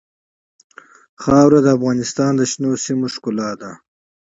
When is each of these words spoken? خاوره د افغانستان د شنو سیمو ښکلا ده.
خاوره 1.23 1.59
د 1.63 1.67
افغانستان 1.77 2.31
د 2.37 2.41
شنو 2.51 2.71
سیمو 2.85 3.07
ښکلا 3.13 3.49
ده. 3.61 3.71